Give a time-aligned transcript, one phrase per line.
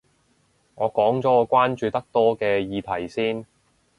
[0.73, 3.45] 我講咗我關注得多嘅議題先